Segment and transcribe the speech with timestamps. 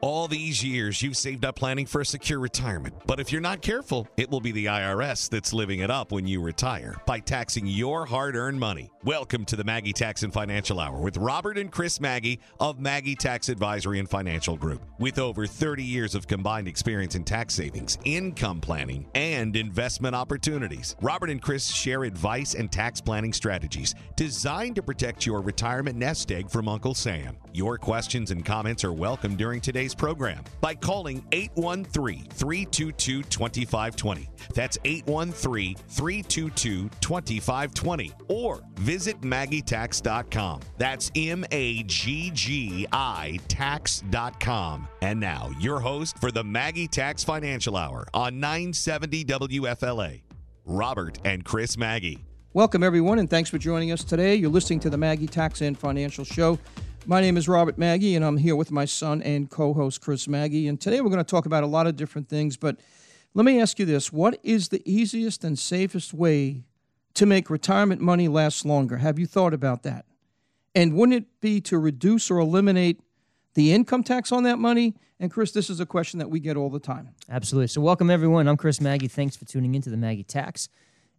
[0.00, 2.94] All these years, you've saved up planning for a secure retirement.
[3.04, 6.24] But if you're not careful, it will be the IRS that's living it up when
[6.24, 8.92] you retire by taxing your hard earned money.
[9.02, 13.18] Welcome to the Maggi Tax and Financial Hour with Robert and Chris Maggi of Maggi
[13.18, 14.82] Tax Advisory and Financial Group.
[15.00, 20.94] With over 30 years of combined experience in tax savings, income planning, and investment opportunities,
[21.00, 26.30] Robert and Chris share advice and tax planning strategies designed to protect your retirement nest
[26.30, 27.36] egg from Uncle Sam.
[27.52, 34.28] Your questions and comments are welcome during today's program by calling 813 322 2520.
[34.54, 38.12] That's 813 322 2520.
[38.28, 40.60] Or visit MaggiTax.com.
[40.76, 44.88] That's M A G G I Tax.com.
[45.02, 50.22] And now, your host for the Maggi Tax Financial Hour on 970 WFLA,
[50.64, 52.20] Robert and Chris Maggi.
[52.54, 54.34] Welcome, everyone, and thanks for joining us today.
[54.34, 56.58] You're listening to the Maggi Tax and Financial Show.
[57.10, 60.26] My name is Robert Maggi, and I'm here with my son and co host, Chris
[60.26, 60.68] Maggi.
[60.68, 62.78] And today we're going to talk about a lot of different things, but
[63.32, 66.64] let me ask you this What is the easiest and safest way
[67.14, 68.98] to make retirement money last longer?
[68.98, 70.04] Have you thought about that?
[70.74, 73.00] And wouldn't it be to reduce or eliminate
[73.54, 74.94] the income tax on that money?
[75.18, 77.14] And Chris, this is a question that we get all the time.
[77.30, 77.68] Absolutely.
[77.68, 78.46] So, welcome everyone.
[78.46, 79.10] I'm Chris Maggi.
[79.10, 80.68] Thanks for tuning into the Maggi Tax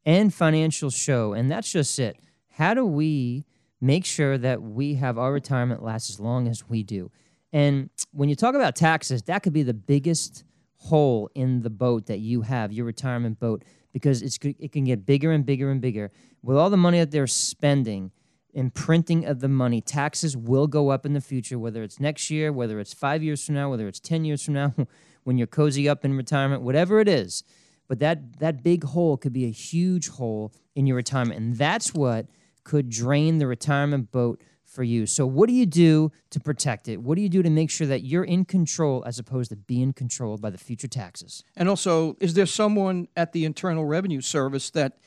[0.06, 1.34] and Financial Show.
[1.34, 2.20] And that's just it.
[2.50, 3.46] How do we
[3.82, 7.12] make sure that we have our retirement last as long as we do?
[7.52, 10.44] And when you talk about taxes, that could be the biggest
[10.78, 15.06] hole in the boat that you have, your retirement boat, because it's it can get
[15.06, 16.12] bigger and bigger and bigger.
[16.44, 18.12] With all the money that they're spending
[18.56, 22.30] and printing of the money, taxes will go up in the future, whether it's next
[22.30, 24.74] year, whether it's five years from now, whether it's 10 years from now,
[25.24, 27.44] when you're cozy up in retirement, whatever it is.
[27.88, 31.40] But that, that big hole could be a huge hole in your retirement.
[31.40, 32.28] And that's what
[32.70, 35.08] could drain the retirement boat for you.
[35.08, 36.98] So, what do you do to protect it?
[37.02, 39.92] What do you do to make sure that you're in control as opposed to being
[39.92, 41.44] controlled by the future taxes?
[41.56, 45.00] And also, is there someone at the Internal Revenue Service that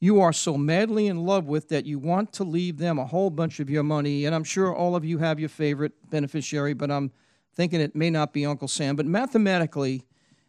[0.00, 3.30] you are so madly in love with that you want to leave them a whole
[3.30, 4.24] bunch of your money?
[4.24, 7.12] And I'm sure all of you have your favorite beneficiary, but I'm
[7.54, 8.96] thinking it may not be Uncle Sam.
[8.96, 10.02] But mathematically,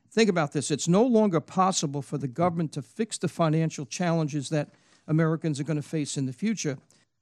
[0.10, 4.50] think about this it's no longer possible for the government to fix the financial challenges
[4.50, 4.72] that
[5.08, 6.78] Americans are going to face in the future.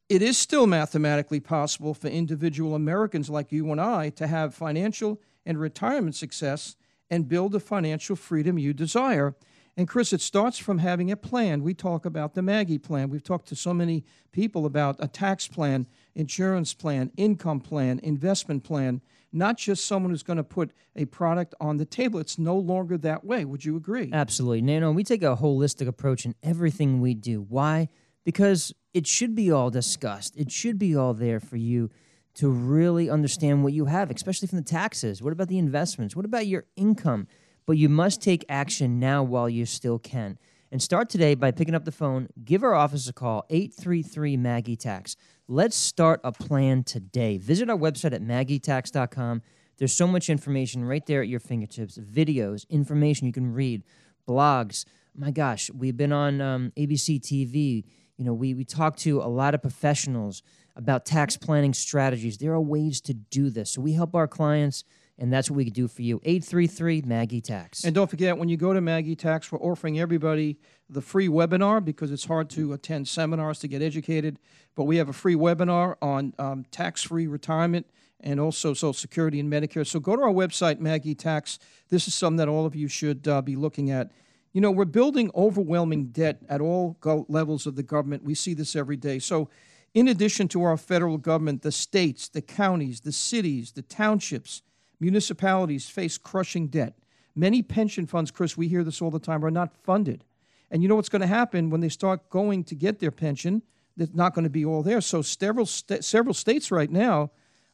[0.09, 5.21] It is still mathematically possible for individual Americans like you and I to have financial
[5.45, 6.75] and retirement success
[7.09, 9.35] and build the financial freedom you desire.
[9.75, 11.63] And Chris, it starts from having a plan.
[11.63, 13.09] We talk about the Maggi plan.
[13.09, 18.63] We've talked to so many people about a tax plan, insurance plan, income plan, investment
[18.63, 19.01] plan,
[19.33, 22.19] not just someone who's going to put a product on the table.
[22.19, 23.43] It's no longer that way.
[23.43, 24.09] Would you agree?
[24.13, 24.61] Absolutely.
[24.61, 27.41] Nano, we take a holistic approach in everything we do.
[27.41, 27.89] Why?
[28.23, 30.37] Because it should be all discussed.
[30.37, 31.89] It should be all there for you
[32.35, 35.21] to really understand what you have, especially from the taxes.
[35.21, 36.15] What about the investments?
[36.15, 37.27] What about your income?
[37.65, 40.37] But you must take action now while you still can.
[40.71, 42.29] And start today by picking up the phone.
[42.43, 45.15] Give our office a call, 833 Maggi Tax.
[45.49, 47.37] Let's start a plan today.
[47.37, 49.41] Visit our website at maggitax.com.
[49.77, 53.83] There's so much information right there at your fingertips videos, information you can read,
[54.25, 54.85] blogs.
[55.13, 57.83] My gosh, we've been on um, ABC TV.
[58.15, 60.43] You know, we, we talk to a lot of professionals
[60.77, 62.37] about tax planning strategies.
[62.37, 63.71] There are ways to do this.
[63.71, 64.85] So we help our clients
[65.19, 66.19] and that's what we can do for you.
[66.23, 67.83] 833 Maggi Tax.
[67.83, 70.57] And don't forget, when you go to Maggi Tax, we're offering everybody
[70.89, 74.39] the free webinar because it's hard to attend seminars to get educated.
[74.75, 77.85] But we have a free webinar on um, tax free retirement
[78.21, 79.85] and also Social Security and Medicare.
[79.85, 81.59] So go to our website, Maggi Tax.
[81.89, 84.11] This is something that all of you should uh, be looking at.
[84.53, 88.23] You know, we're building overwhelming debt at all go- levels of the government.
[88.23, 89.19] We see this every day.
[89.19, 89.49] So,
[89.93, 94.63] in addition to our federal government, the states, the counties, the cities, the townships,
[95.03, 96.97] municipalities face crushing debt.
[97.35, 100.23] Many pension funds, Chris, we hear this all the time, are not funded.
[100.71, 103.63] And you know what's going to happen when they start going to get their pension?
[103.97, 105.01] That's not going to be all there.
[105.01, 107.31] So several st- several states right now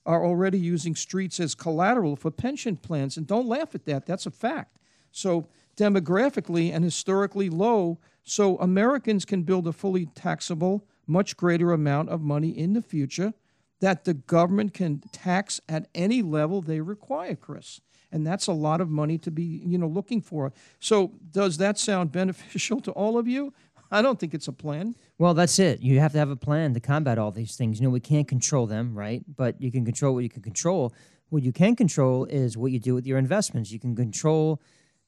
[0.07, 3.15] are already using streets as collateral for pension plans.
[3.15, 4.07] And don't laugh at that.
[4.07, 4.77] That's a fact.
[5.11, 5.47] So
[5.77, 12.21] demographically and historically low, so Americans can build a fully taxable, much greater amount of
[12.21, 13.33] money in the future
[13.79, 17.81] that the government can tax at any level they require, Chris.
[18.11, 20.51] And that's a lot of money to be, you know, looking for.
[20.79, 23.53] So does that sound beneficial to all of you?
[23.91, 24.95] I don't think it's a plan.
[25.17, 25.81] Well, that's it.
[25.81, 27.79] You have to have a plan to combat all these things.
[27.79, 29.23] You know, we can't control them, right?
[29.35, 30.93] But you can control what you can control.
[31.29, 33.71] What you can control is what you do with your investments.
[33.71, 34.61] You can control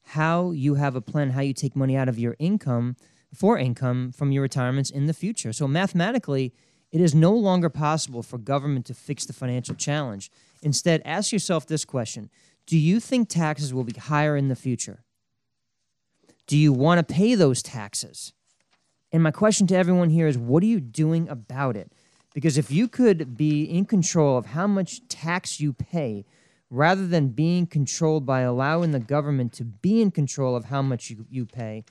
[0.04, 2.96] how you have a plan, how you take money out of your income
[3.34, 5.54] for income from your retirements in the future.
[5.54, 6.54] So mathematically,
[6.92, 10.30] it is no longer possible for government to fix the financial challenge.
[10.62, 12.30] Instead, ask yourself this question
[12.66, 15.04] Do you think taxes will be higher in the future?
[16.48, 18.34] Do you want to pay those taxes?
[19.12, 21.92] And my question to everyone here is what are you doing about it?
[22.34, 26.26] Because if you could be in control of how much tax you pay,
[26.70, 31.10] rather than being controlled by allowing the government to be in control of how much
[31.10, 31.84] you, you pay,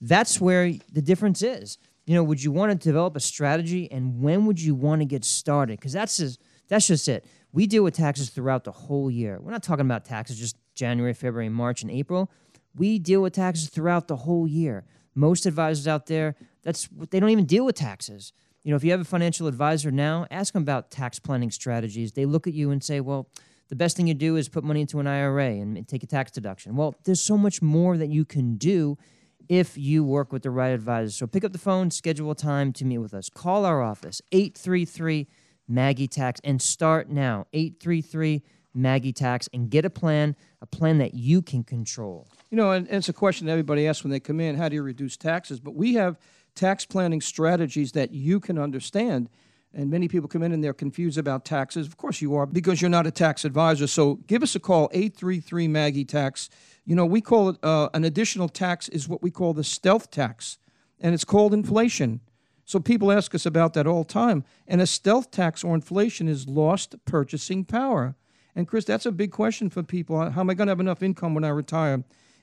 [0.00, 1.78] that's where the difference is.
[2.06, 5.04] You know, would you want to develop a strategy and when would you want to
[5.04, 5.78] get started?
[5.78, 7.26] Because that's just, that's just it.
[7.52, 9.38] We deal with taxes throughout the whole year.
[9.40, 12.30] We're not talking about taxes just January, February, March, and April.
[12.76, 14.84] We deal with taxes throughout the whole year.
[15.14, 18.32] Most advisors out there, that's they don't even deal with taxes.
[18.62, 22.12] You know, if you have a financial advisor now, ask them about tax planning strategies.
[22.12, 23.30] They look at you and say, "Well,
[23.68, 26.32] the best thing you do is put money into an IRA and take a tax
[26.32, 28.98] deduction." Well, there's so much more that you can do
[29.48, 31.10] if you work with the right advisor.
[31.10, 33.28] So pick up the phone, schedule a time to meet with us.
[33.28, 35.26] Call our office 833
[35.70, 38.42] Maggi Tax and start now 833
[38.76, 42.28] Maggi Tax and get a plan, a plan that you can control.
[42.50, 44.68] You know, and, and it's a question that everybody asks when they come in how
[44.68, 45.60] do you reduce taxes?
[45.60, 46.18] But we have
[46.54, 49.28] tax planning strategies that you can understand.
[49.74, 51.86] And many people come in and they're confused about taxes.
[51.86, 53.86] Of course, you are because you're not a tax advisor.
[53.86, 56.48] So give us a call, 833 Maggi Tax.
[56.84, 60.10] You know, we call it uh, an additional tax, is what we call the stealth
[60.10, 60.58] tax,
[61.00, 62.20] and it's called inflation.
[62.64, 64.44] So people ask us about that all the time.
[64.66, 68.16] And a stealth tax or inflation is lost purchasing power.
[68.56, 70.30] And Chris, that's a big question for people.
[70.30, 72.02] How am I going to have enough income when I retire?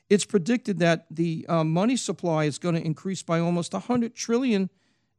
[0.10, 4.70] It's predicted that the uh, money supply is going to increase by almost 100 trillion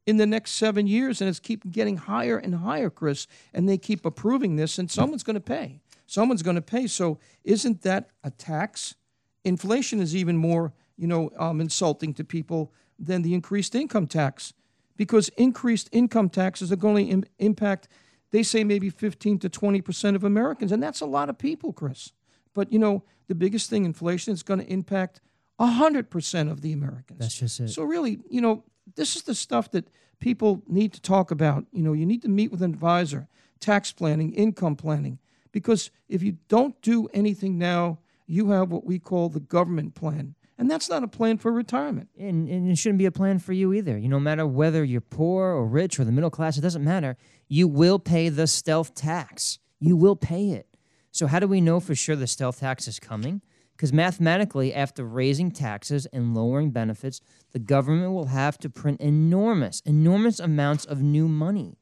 [0.05, 3.27] in the next seven years, and it's keep getting higher and higher, Chris.
[3.53, 5.81] And they keep approving this, and someone's going to pay.
[6.05, 6.87] Someone's going to pay.
[6.87, 8.95] So isn't that a tax?
[9.43, 14.53] Inflation is even more, you know, um, insulting to people than the increased income tax,
[14.95, 17.87] because increased income taxes are going to Im- impact
[18.35, 21.71] they say maybe 15 to 20 percent of Americans, and that's a lot of people,
[21.71, 22.11] Chris.
[22.53, 25.21] But you know, the biggest thing, inflation, is going to impact
[25.55, 27.19] 100 percent of the Americans.
[27.19, 27.69] That's just it.
[27.69, 28.65] So really, you know,
[28.95, 29.89] this is the stuff that
[30.19, 31.65] people need to talk about.
[31.71, 33.27] You know, you need to meet with an advisor,
[33.59, 35.19] tax planning, income planning,
[35.51, 40.35] because if you don't do anything now, you have what we call the government plan.
[40.57, 42.09] And that's not a plan for retirement.
[42.17, 43.97] And, and it shouldn't be a plan for you either.
[43.97, 46.83] You know, no matter whether you're poor or rich or the middle class, it doesn't
[46.83, 47.17] matter.
[47.49, 49.59] You will pay the stealth tax.
[49.79, 50.67] You will pay it.
[51.11, 53.41] So, how do we know for sure the stealth tax is coming?
[53.75, 57.19] Because mathematically, after raising taxes and lowering benefits,
[57.51, 61.77] the government will have to print enormous, enormous amounts of new money.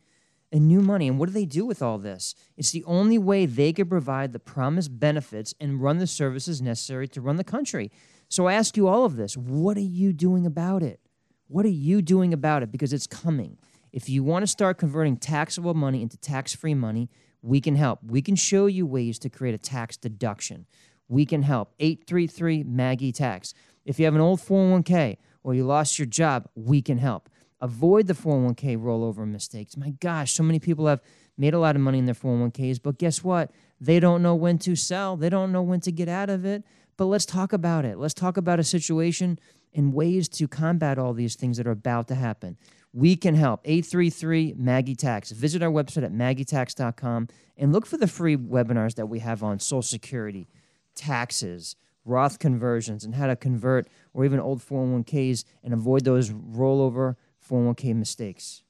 [0.51, 1.07] And new money.
[1.07, 2.36] And what do they do with all this?
[2.57, 7.07] It's the only way they could provide the promised benefits and run the services necessary
[7.10, 7.92] to run the country.
[8.30, 11.00] So I ask you all of this what are you doing about it?
[11.47, 12.71] What are you doing about it?
[12.71, 13.57] Because it's coming.
[13.92, 17.09] If you want to start converting taxable money into tax free money,
[17.44, 18.00] we can help.
[18.04, 20.66] We can show you ways to create a tax deduction.
[21.07, 21.74] We can help.
[21.80, 23.54] 833 Maggi Tax.
[23.86, 27.30] If you have an old 401k or you lost your job, we can help.
[27.62, 29.78] Avoid the 401k rollover mistakes.
[29.78, 31.02] My gosh, so many people have
[31.38, 33.52] made a lot of money in their 401ks, but guess what?
[33.80, 36.64] They don't know when to sell, they don't know when to get out of it.
[36.95, 37.98] But let's talk about it.
[37.98, 39.40] Let's talk about a situation
[39.74, 42.57] and ways to combat all these things that are about to happen.
[42.94, 43.62] We can help.
[43.66, 45.31] 833 Maggi Tax.
[45.31, 49.60] Visit our website at maggitax.com and look for the free webinars that we have on
[49.60, 50.48] Social Security,
[50.95, 57.16] taxes, Roth conversions, and how to convert or even old 401ks and avoid those rollover
[57.50, 58.64] 401k mistakes.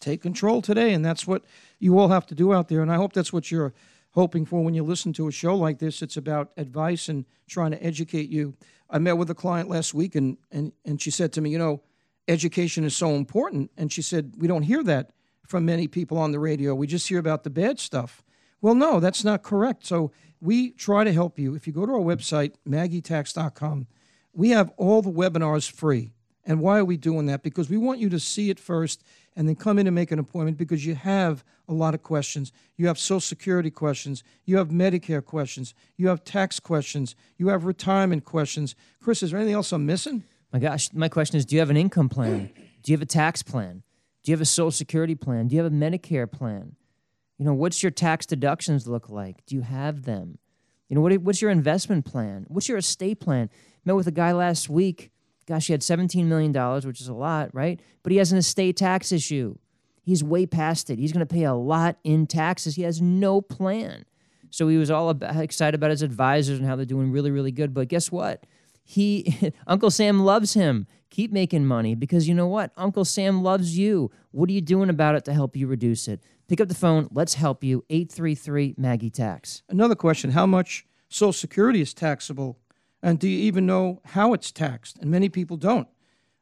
[0.00, 1.44] Take control today, and that's what
[1.78, 2.82] you all have to do out there.
[2.82, 3.72] And I hope that's what you're
[4.10, 6.02] hoping for when you listen to a show like this.
[6.02, 8.54] It's about advice and trying to educate you.
[8.90, 11.58] I met with a client last week, and, and, and she said to me, You
[11.58, 11.82] know,
[12.26, 13.70] education is so important.
[13.76, 15.12] And she said, We don't hear that
[15.46, 16.74] from many people on the radio.
[16.74, 18.24] We just hear about the bad stuff.
[18.60, 19.86] Well, no, that's not correct.
[19.86, 21.54] So we try to help you.
[21.54, 23.86] If you go to our website, maggitax.com,
[24.34, 26.10] we have all the webinars free.
[26.44, 27.44] And why are we doing that?
[27.44, 29.04] Because we want you to see it first
[29.36, 32.50] and then come in and make an appointment because you have a lot of questions.
[32.76, 37.64] You have Social Security questions, you have Medicare questions, you have tax questions, you have
[37.64, 38.74] retirement questions.
[39.00, 40.24] Chris, is there anything else I'm missing?
[40.52, 42.50] My gosh, my question is do you have an income plan?
[42.82, 43.84] Do you have a tax plan?
[44.24, 45.46] Do you have a social security plan?
[45.46, 46.74] Do you have a Medicare plan?
[47.42, 49.44] You know, what's your tax deductions look like?
[49.46, 50.38] Do you have them?
[50.88, 52.44] You know, what, what's your investment plan?
[52.46, 53.50] What's your estate plan?
[53.84, 55.10] Met with a guy last week.
[55.48, 56.52] Gosh, he had $17 million,
[56.86, 57.80] which is a lot, right?
[58.04, 59.56] But he has an estate tax issue.
[60.04, 61.00] He's way past it.
[61.00, 62.76] He's going to pay a lot in taxes.
[62.76, 64.04] He has no plan.
[64.50, 67.50] So he was all about, excited about his advisors and how they're doing really, really
[67.50, 67.74] good.
[67.74, 68.46] But guess what?
[68.84, 70.86] He Uncle Sam loves him.
[71.10, 72.70] Keep making money because you know what?
[72.76, 74.12] Uncle Sam loves you.
[74.30, 76.22] What are you doing about it to help you reduce it?
[76.52, 77.08] Pick up the phone.
[77.10, 77.82] Let's help you.
[77.88, 79.62] 833 Maggi Tax.
[79.70, 82.58] Another question How much Social Security is taxable?
[83.02, 84.98] And do you even know how it's taxed?
[84.98, 85.88] And many people don't.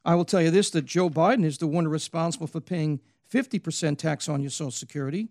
[0.04, 2.98] I will tell you this that Joe Biden is the one responsible for paying
[3.32, 5.28] 50% tax on your Social Security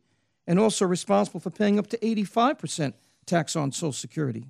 [0.48, 2.93] and also responsible for paying up to 85%
[3.25, 4.45] tax on Social Security.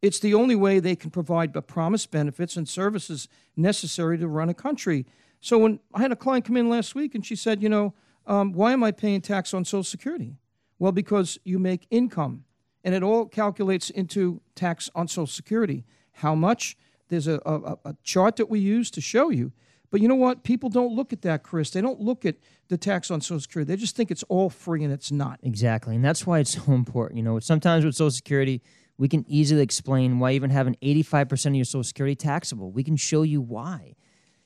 [0.00, 4.48] It's the only way they can provide the promised benefits and services necessary to run
[4.48, 5.06] a country.
[5.40, 7.94] So when I had a client come in last week and she said, you know,
[8.26, 10.36] um, why am I paying tax on Social Security?
[10.78, 12.44] Well, because you make income,
[12.84, 15.84] and it all calculates into tax on Social Security.
[16.12, 16.76] How much?
[17.08, 19.52] There's a, a, a chart that we use to show you.
[19.90, 20.42] But you know what?
[20.42, 21.70] People don't look at that, Chris.
[21.70, 22.36] They don't look at
[22.68, 23.72] the tax on Social Security.
[23.72, 25.38] They just think it's all free, and it's not.
[25.42, 25.94] Exactly.
[25.94, 27.18] And that's why it's so important.
[27.18, 28.62] You know, sometimes with Social Security,
[28.98, 32.70] we can easily explain why even having 85% of your Social Security taxable.
[32.70, 33.94] We can show you why.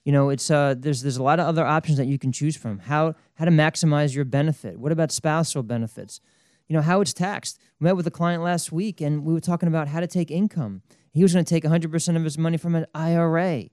[0.04, 2.56] You know, it's uh, there's there's a lot of other options that you can choose
[2.56, 2.78] from.
[2.78, 4.78] How how to maximize your benefit.
[4.78, 6.20] What about spousal benefits?
[6.68, 7.58] You know, how it's taxed.
[7.78, 10.30] We met with a client last week and we were talking about how to take
[10.30, 10.82] income.
[11.12, 13.64] He was going to take 100% of his money from an IRA.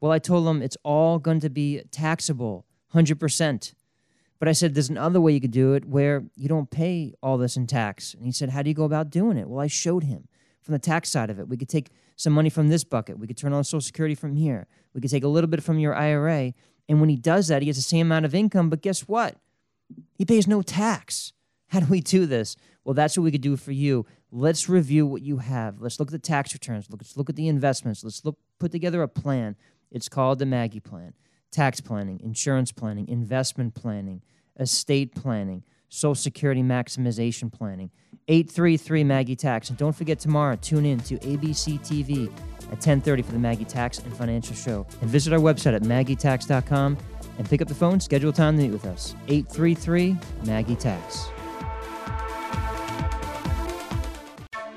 [0.00, 3.74] Well, I told him it's all going to be taxable, 100%.
[4.38, 7.36] But I said, there's another way you could do it where you don't pay all
[7.36, 8.14] this in tax.
[8.14, 9.48] And he said, how do you go about doing it?
[9.48, 10.27] Well, I showed him
[10.60, 11.48] from the tax side of it.
[11.48, 13.18] We could take some money from this bucket.
[13.18, 14.66] We could turn on Social Security from here.
[14.94, 16.52] We could take a little bit from your IRA.
[16.88, 18.70] And when he does that, he gets the same amount of income.
[18.70, 19.36] But guess what?
[20.14, 21.32] He pays no tax.
[21.68, 22.56] How do we do this?
[22.84, 24.06] Well, that's what we could do for you.
[24.30, 25.80] Let's review what you have.
[25.80, 26.86] Let's look at the tax returns.
[26.90, 28.02] Let's look at the investments.
[28.02, 29.56] Let's look, put together a plan.
[29.90, 31.14] It's called the Maggi Plan
[31.50, 34.22] tax planning, insurance planning, investment planning,
[34.58, 37.90] estate planning, Social Security maximization planning.
[38.28, 39.70] 833 Maggi Tax.
[39.70, 42.26] And don't forget tomorrow, tune in to ABC TV
[42.64, 44.86] at 1030 for the Maggi Tax and Financial Show.
[45.00, 46.98] And visit our website at maggitax.com
[47.38, 49.14] and pick up the phone, schedule time to meet with us.
[49.28, 51.28] 833 Maggi Tax.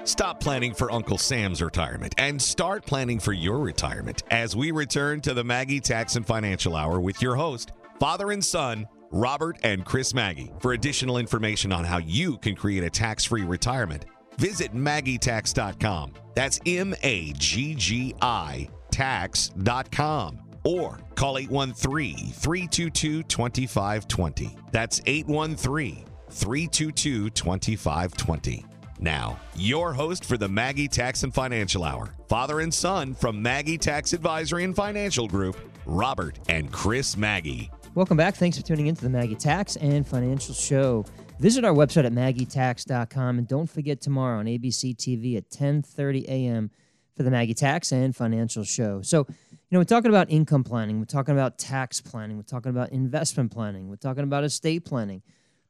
[0.04, 5.22] Stop planning for Uncle Sam's retirement and start planning for your retirement as we return
[5.22, 9.86] to the Maggi Tax and Financial Hour with your host, father and son, Robert and
[9.86, 10.60] Chris Maggi.
[10.62, 14.06] For additional information on how you can create a tax free retirement,
[14.38, 16.14] visit MaggiTax.com.
[16.36, 24.58] That's M A G G I tax.com or call 813 322 2520.
[24.72, 28.66] That's 813 322 2520.
[29.00, 33.80] Now, your host for the Maggi Tax and Financial Hour, father and son from Maggi
[33.80, 37.72] Tax Advisory and Financial Group, Robert and Chris Maggi.
[37.94, 38.36] Welcome back.
[38.36, 41.04] Thanks for tuning in to the Maggi Tax and Financial Show.
[41.42, 46.72] Visit our website at maggitax.com and don't forget tomorrow on ABC TV at 10:30 a.m.
[47.18, 49.02] for the Maggi Tax and Financial Show.
[49.02, 52.70] So, you know, we're talking about income planning, we're talking about tax planning, we're talking
[52.70, 55.22] about investment planning, we're talking about estate planning.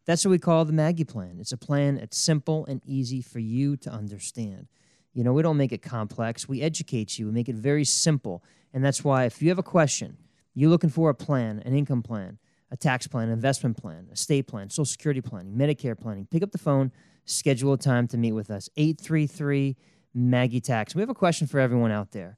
[0.06, 1.38] That's what we call the Maggi plan.
[1.40, 4.68] It's a plan that's simple and easy for you to understand.
[5.16, 6.48] You know, we don't make it complex.
[6.48, 7.26] We educate you.
[7.26, 8.44] We make it very simple.
[8.76, 10.18] And that's why if you have a question,
[10.54, 12.38] you're looking for a plan, an income plan,
[12.72, 16.44] a tax plan, an investment plan, a state plan, social security planning, Medicare planning, pick
[16.44, 16.92] up the phone,
[17.26, 18.70] schedule a time to meet with us.
[18.78, 19.76] 833
[20.16, 20.96] Maggi Tax.
[20.96, 22.38] We have a question for everyone out there.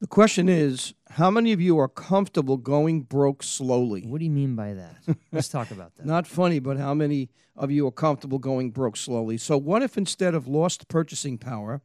[0.00, 4.02] The question is how many of you are comfortable going broke slowly?
[4.02, 4.96] What do you mean by that?
[5.30, 6.06] Let's talk about that.
[6.06, 9.38] Not funny, but how many of you are comfortable going broke slowly?
[9.38, 11.82] So, what if instead of lost purchasing power,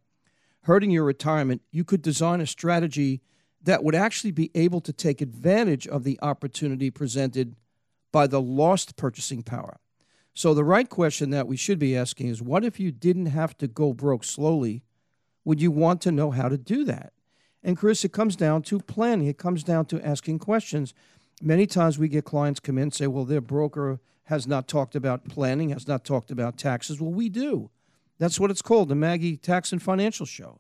[0.62, 3.22] hurting your retirement, you could design a strategy
[3.68, 7.54] that would actually be able to take advantage of the opportunity presented
[8.14, 9.78] by the lost purchasing power?
[10.34, 13.58] So, the right question that we should be asking is what if you didn't have
[13.58, 14.84] to go broke slowly?
[15.44, 17.12] Would you want to know how to do that?
[17.62, 19.28] And Chris, it comes down to planning.
[19.28, 20.94] It comes down to asking questions.
[21.42, 24.96] Many times we get clients come in and say, well, their broker has not talked
[24.96, 27.02] about planning, has not talked about taxes.
[27.02, 27.70] Well, we do.
[28.18, 30.58] That's what it's called, the Maggi Tax and Financial Show.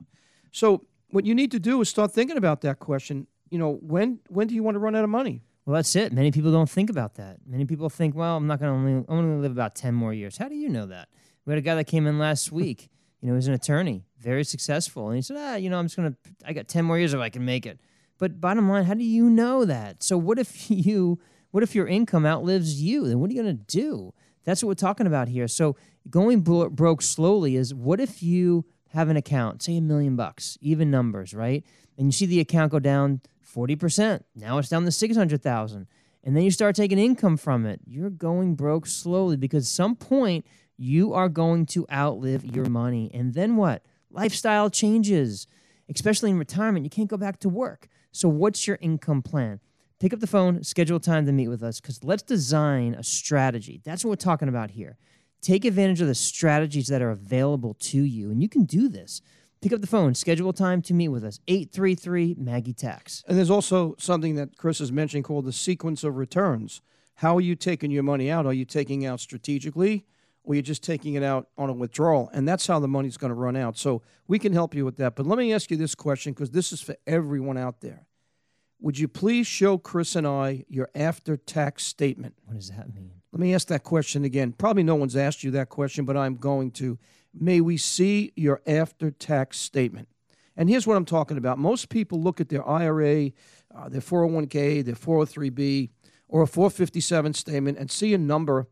[0.51, 3.27] So what you need to do is start thinking about that question.
[3.49, 5.41] You know, when when do you want to run out of money?
[5.67, 6.13] Well, that's it.
[6.13, 7.39] Many people don't think about that.
[7.45, 9.93] Many people think, well, I'm not going to only, I'm going to live about 10
[9.93, 10.37] more years.
[10.37, 11.09] How do you know that?
[11.45, 12.87] We had a guy that came in last week.
[13.19, 15.09] You know, he's an attorney, very successful.
[15.09, 17.13] And he said, ah, you know, I'm just going to, I got 10 more years
[17.13, 17.81] if I can make it.
[18.17, 20.03] But bottom line, how do you know that?
[20.03, 21.19] So what if you,
[21.51, 23.05] what if your income outlives you?
[23.05, 24.13] Then what are you going to do?
[24.45, 25.49] That's what we're talking about here.
[25.49, 25.75] So
[26.09, 30.57] going bro- broke slowly is what if you have an account, say a million bucks,
[30.61, 31.63] even numbers, right?
[31.97, 34.23] And you see the account go down 40%.
[34.35, 35.87] Now it's down to 600,000.
[36.23, 37.81] And then you start taking income from it.
[37.85, 40.45] You're going broke slowly because some point
[40.77, 43.09] you are going to outlive your money.
[43.13, 43.83] And then what?
[44.11, 45.47] Lifestyle changes,
[45.89, 46.85] especially in retirement.
[46.85, 47.87] You can't go back to work.
[48.11, 49.59] So, what's your income plan?
[49.99, 53.81] Pick up the phone, schedule time to meet with us because let's design a strategy.
[53.83, 54.97] That's what we're talking about here.
[55.41, 58.31] Take advantage of the strategies that are available to you.
[58.31, 59.21] And you can do this.
[59.61, 61.39] Pick up the phone, schedule time to meet with us.
[61.47, 63.23] 833 Maggi Tax.
[63.27, 66.81] And there's also something that Chris has mentioned called the sequence of returns.
[67.15, 68.45] How are you taking your money out?
[68.45, 70.05] Are you taking out strategically
[70.43, 72.29] or are you just taking it out on a withdrawal?
[72.33, 73.77] And that's how the money's going to run out.
[73.77, 75.15] So we can help you with that.
[75.15, 78.05] But let me ask you this question because this is for everyone out there.
[78.79, 82.35] Would you please show Chris and I your after tax statement?
[82.45, 83.16] What does that mean?
[83.31, 84.53] Let me ask that question again.
[84.53, 86.97] Probably no one's asked you that question, but I'm going to.
[87.33, 90.07] May we see your after tax statement?
[90.55, 91.59] And here's what I'm talking about.
[91.59, 93.31] Most people look at their IRA,
[93.75, 95.89] uh, their 401k, their 403b,
[96.27, 98.67] or a 457 statement and see a number,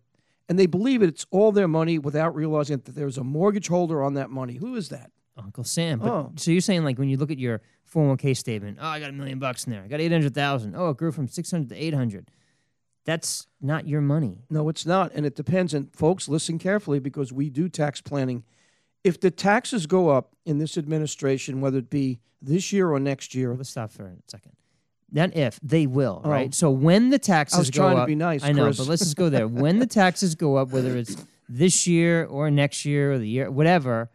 [0.50, 4.16] and they believe it's all their money without realizing that there's a mortgage holder on
[4.16, 4.56] that money.
[4.56, 5.12] Who is that?
[5.38, 6.00] Uncle Sam.
[6.00, 6.32] But, Oh.
[6.38, 7.62] So you're saying like when you look at your
[7.94, 9.84] 401k statement, oh, I got a million bucks in there.
[9.84, 10.76] I got 800,000.
[10.76, 12.30] Oh, it grew from 600 to 800.
[13.06, 14.40] That's not your money.
[14.50, 15.12] No, it's not.
[15.14, 15.74] And it depends.
[15.74, 18.44] And folks, listen carefully because we do tax planning.
[19.04, 23.36] If the taxes go up in this administration, whether it be this year or next
[23.36, 24.54] year, Let's stop for a second.
[25.12, 26.30] Not if they will, Oh.
[26.30, 26.54] right?
[26.54, 28.78] So when the taxes I was trying to be nice, I know, Chris.
[28.78, 29.48] but let's just go there.
[29.48, 31.16] when the taxes go up, whether it's
[31.48, 34.10] this year or next year or the year, whatever,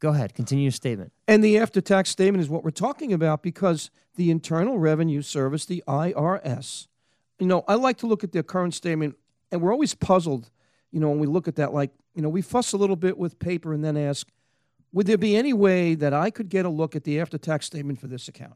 [0.00, 1.12] go ahead, continue your statement.
[1.26, 5.64] And the after tax statement is what we're talking about because the Internal Revenue Service,
[5.64, 6.88] the IRS,
[7.38, 9.16] you know, I like to look at their current statement
[9.50, 10.50] and we're always puzzled,
[10.90, 11.72] you know, when we look at that.
[11.72, 14.28] Like, you know, we fuss a little bit with paper and then ask,
[14.92, 17.66] would there be any way that I could get a look at the after tax
[17.66, 18.54] statement for this account?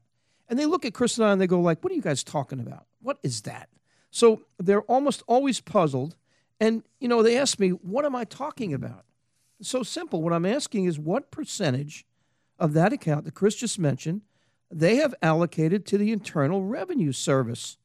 [0.49, 2.23] And they look at Chris and I and they go, like, what are you guys
[2.23, 2.87] talking about?
[3.03, 3.69] What is that?
[4.11, 6.17] So they're almost always puzzled.
[6.61, 9.05] And, you know, they ask me, what am I talking about?
[9.61, 10.23] It's so simple.
[10.23, 12.07] What I'm asking is what percentage
[12.59, 14.23] of that account that Chris just mentioned
[14.71, 17.79] they have allocated to the Internal Revenue Service.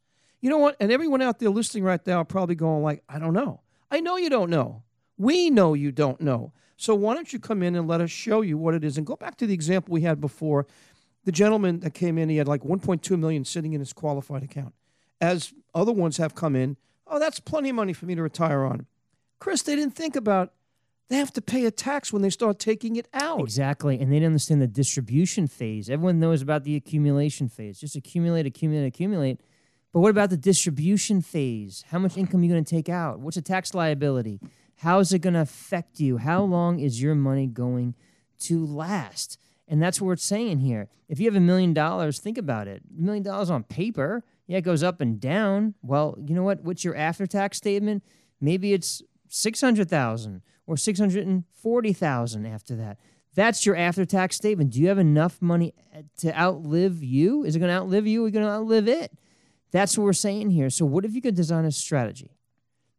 [0.43, 0.75] You know what?
[0.81, 3.61] And everyone out there listening right now probably going like, I don't know.
[3.89, 4.83] I know you don't know.
[5.17, 6.51] We know you don't know.
[6.75, 8.97] So why don't you come in and let us show you what it is?
[8.97, 10.67] And go back to the example we had before.
[11.23, 14.73] The gentleman that came in, he had like 1.2 million sitting in his qualified account.
[15.21, 16.75] As other ones have come in,
[17.07, 18.85] oh, that's plenty of money for me to retire on.
[19.39, 20.51] Chris, they didn't think about
[21.07, 23.39] they have to pay a tax when they start taking it out.
[23.39, 23.97] Exactly.
[23.97, 25.89] And they didn't understand the distribution phase.
[25.89, 27.79] Everyone knows about the accumulation phase.
[27.79, 29.39] Just accumulate, accumulate, accumulate.
[29.93, 31.85] But what about the distribution phase?
[31.89, 33.19] How much income are you going to take out?
[33.19, 34.39] What's a tax liability?
[34.77, 36.17] How is it going to affect you?
[36.17, 37.93] How long is your money going
[38.39, 39.37] to last?
[39.67, 40.89] And that's what we're saying here.
[41.07, 42.81] If you have a million dollars, think about it.
[42.97, 45.75] A million dollars on paper, yeah, it goes up and down.
[45.83, 46.63] Well, you know what?
[46.63, 48.03] What's your after tax statement?
[48.41, 52.97] Maybe it's 600,000 or 640,000 after that.
[53.35, 54.71] That's your after tax statement.
[54.71, 55.73] Do you have enough money
[56.17, 57.43] to outlive you?
[57.43, 59.11] Is it going to outlive you are you going to outlive it?
[59.73, 60.69] That's what we're saying here.
[60.69, 62.37] So, what if you could design a strategy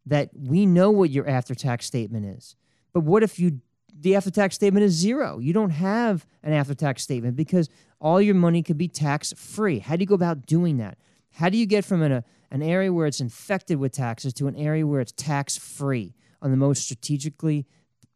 [0.06, 2.56] that we know what your after tax statement is?
[2.92, 3.60] But what if you
[3.98, 5.38] the after tax statement is zero?
[5.38, 7.68] You don't have an after tax statement because
[8.00, 9.78] all your money could be tax free.
[9.78, 10.98] How do you go about doing that?
[11.30, 14.48] How do you get from an, a, an area where it's infected with taxes to
[14.48, 17.66] an area where it's tax free on the most strategically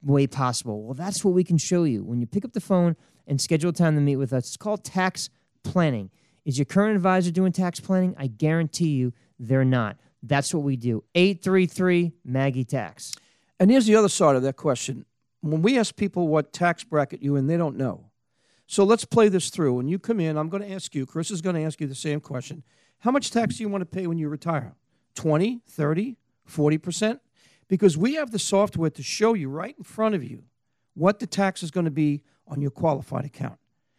[0.03, 0.83] way possible?
[0.83, 2.97] Well, that's what we can show you when you pick up the phone
[3.29, 4.49] and schedule time to meet with us.
[4.49, 5.31] It's called tax
[5.63, 6.11] planning.
[6.49, 8.15] Is your current advisor doing tax planning?
[8.17, 9.99] I guarantee you they're not.
[10.23, 11.05] That's what we do.
[11.15, 13.13] 833 Maggi Tax.
[13.61, 15.05] And here's the other side of that question.
[15.43, 18.07] When we ask people what tax bracket you in, they don't know.
[18.67, 19.75] So let's play this through.
[19.75, 21.87] When you come in, I'm going to ask you, Chris is going to ask you
[21.87, 22.63] the same question.
[23.01, 24.75] How much tax do you want to pay when you retire?
[25.17, 26.17] 20, 30,
[26.51, 27.21] 40%?
[27.69, 30.45] Because we have the software to show you right in front of you
[30.95, 33.59] what the tax is going to be on your qualified account.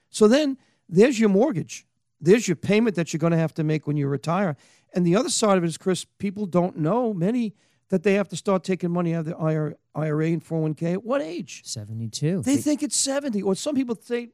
[0.09, 0.57] So then
[0.89, 1.85] there's your mortgage.
[2.21, 4.57] There's your payment that you're going to have to make when you retire.
[4.93, 7.55] And the other side of it is, Chris, people don't know, many,
[7.89, 11.21] that they have to start taking money out of their IRA and 401k at what
[11.21, 11.61] age?
[11.65, 12.43] 72.
[12.43, 14.29] They think it's 70, or some people say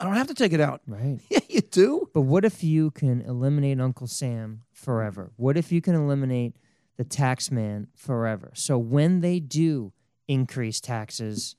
[0.00, 0.80] I don't have to take it out.
[0.86, 1.20] Right.
[1.30, 2.08] Yeah, you do.
[2.12, 5.32] But what if you can eliminate Uncle Sam forever?
[5.36, 6.56] What if you can eliminate
[6.96, 8.50] the tax man forever?
[8.54, 9.92] So when they do
[10.28, 11.56] increase taxes,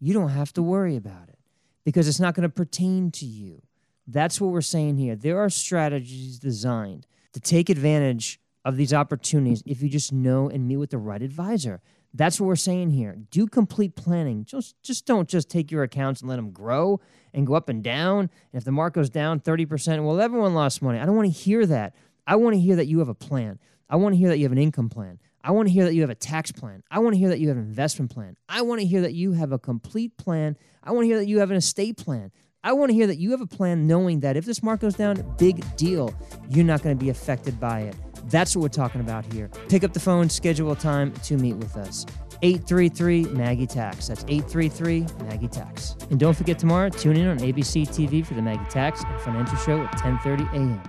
[0.00, 1.38] you don't have to worry about it
[1.84, 3.62] because it's not going to pertain to you.
[4.06, 5.14] That's what we're saying here.
[5.14, 10.66] There are strategies designed to take advantage of these opportunities if you just know and
[10.66, 11.80] meet with the right advisor.
[12.14, 13.16] That's what we're saying here.
[13.30, 14.44] Do complete planning.
[14.44, 17.00] Just just don't just take your accounts and let them grow
[17.32, 18.20] and go up and down.
[18.20, 20.98] And if the market goes down 30%, well everyone lost money.
[20.98, 21.94] I don't want to hear that.
[22.26, 23.58] I want to hear that you have a plan.
[23.88, 25.18] I want to hear that you have an income plan.
[25.44, 26.82] I want to hear that you have a tax plan.
[26.90, 28.36] I want to hear that you have an investment plan.
[28.48, 30.56] I want to hear that you have a complete plan.
[30.84, 32.30] I want to hear that you have an estate plan.
[32.64, 34.94] I want to hear that you have a plan knowing that if this market goes
[34.94, 36.14] down, big deal.
[36.48, 37.96] You're not going to be affected by it.
[38.26, 39.48] That's what we're talking about here.
[39.68, 42.06] Pick up the phone, schedule a time to meet with us.
[42.42, 44.06] 833 Maggi Tax.
[44.06, 45.96] That's 833 Maggi Tax.
[46.10, 49.56] And don't forget tomorrow, tune in on ABC TV for the Maggi Tax and Financial
[49.58, 50.82] Show at 10:30 a.m.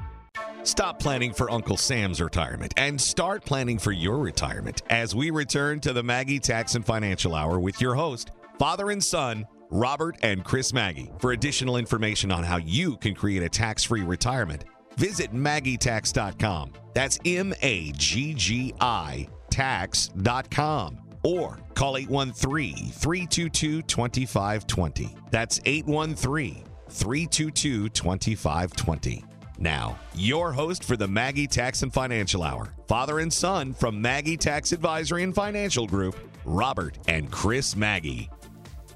[0.64, 5.80] Stop planning for Uncle Sam's retirement and start planning for your retirement as we return
[5.82, 10.44] to the Maggi Tax and Financial Hour with your host, father and son, Robert and
[10.44, 11.20] Chris Maggi.
[11.20, 14.66] For additional information on how you can create a tax free retirement,
[14.98, 16.74] visit MaggiTax.com.
[16.94, 25.16] That's M A G G I tax.com or call 813 322 2520.
[25.32, 29.26] That's 813 322 2520.
[29.58, 34.38] Now, your host for the Maggi Tax and Financial Hour, father and son from Maggi
[34.38, 38.30] Tax Advisory and Financial Group, Robert and Chris Maggi.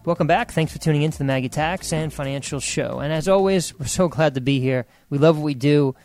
[0.07, 0.53] Welcome back.
[0.53, 2.99] Thanks for tuning in to the Maggi Tax and Financial Show.
[2.99, 4.85] And as always, we're so glad to be here.
[5.09, 5.97] We love what we do.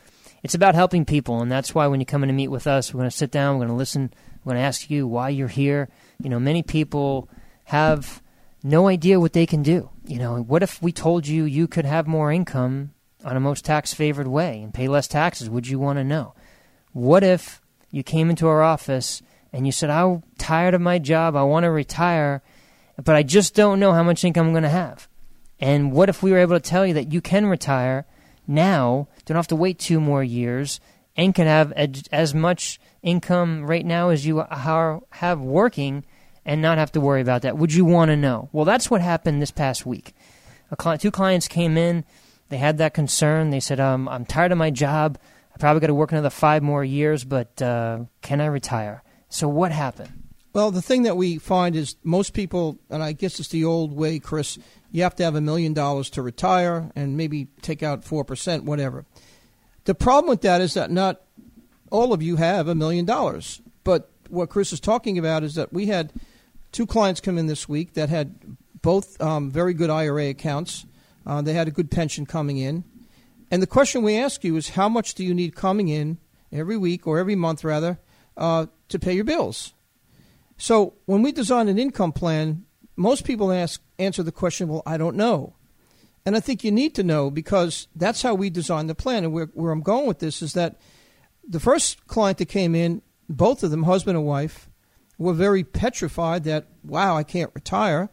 [0.42, 2.92] It's about helping people, and that's why when you come in to meet with us,
[2.92, 4.12] we're going to sit down, we're going to listen,
[4.42, 5.88] we're going to ask you why you're here.
[6.20, 7.28] You know, many people
[7.66, 8.20] have
[8.64, 9.88] no idea what they can do.
[10.04, 13.64] You know, what if we told you you could have more income on a most
[13.64, 15.48] tax favored way and pay less taxes?
[15.48, 16.34] Would you want to know?
[16.90, 17.60] What if
[17.92, 21.62] you came into our office and you said, I'm tired of my job, I want
[21.62, 22.42] to retire,
[23.02, 25.08] but I just don't know how much income I'm going to have?
[25.60, 28.04] And what if we were able to tell you that you can retire
[28.46, 30.80] now, don't have to wait two more years,
[31.16, 36.04] and can have ed- as much income right now as you are, have working
[36.44, 37.56] and not have to worry about that?
[37.56, 38.48] Would you want to know?
[38.52, 40.14] Well, that's what happened this past week.
[40.70, 42.04] A cli two clients came in,
[42.52, 43.48] they had that concern.
[43.48, 45.18] They said, um, I'm tired of my job.
[45.54, 49.02] I probably got to work another five more years, but uh, can I retire?
[49.30, 50.21] So, what happened?
[50.52, 53.94] Well, the thing that we find is most people, and I guess it's the old
[53.94, 54.58] way, Chris,
[54.90, 59.06] you have to have a million dollars to retire and maybe take out 4%, whatever.
[59.84, 61.22] The problem with that is that not
[61.90, 63.62] all of you have a million dollars.
[63.82, 66.12] But what Chris is talking about is that we had
[66.70, 68.34] two clients come in this week that had
[68.82, 70.84] both um, very good IRA accounts.
[71.26, 72.84] Uh, they had a good pension coming in.
[73.50, 76.18] And the question we ask you is how much do you need coming in
[76.50, 77.98] every week or every month, rather,
[78.36, 79.72] uh, to pay your bills?
[80.62, 84.96] So when we design an income plan, most people ask answer the question, "Well, I
[84.96, 85.56] don't know,"
[86.24, 89.24] and I think you need to know because that's how we design the plan.
[89.24, 90.80] And where, where I'm going with this is that
[91.42, 94.70] the first client that came in, both of them, husband and wife,
[95.18, 98.10] were very petrified that, "Wow, I can't retire."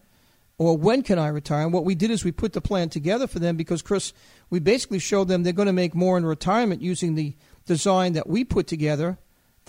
[0.57, 1.61] Or when can I retire?
[1.61, 4.11] And what we did is we put the plan together for them because, Chris,
[4.49, 7.35] we basically showed them they're going to make more in retirement using the
[7.67, 9.19] design that we put together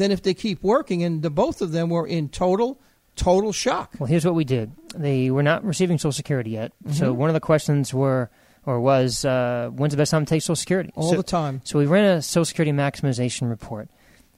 [0.01, 1.05] than if they keep working.
[1.05, 2.81] And the both of them were in total,
[3.15, 3.95] total shock.
[3.99, 4.73] Well, here's what we did.
[4.97, 6.73] They were not receiving Social Security yet.
[6.83, 6.97] Mm-hmm.
[6.97, 8.31] So one of the questions were
[8.67, 10.91] or was uh, when's the best time to take Social Security?
[10.97, 11.61] All so, the time.
[11.65, 13.89] So we ran a Social Security maximization report.